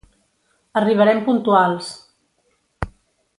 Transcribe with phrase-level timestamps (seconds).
[0.79, 1.93] Arribarem puntuals.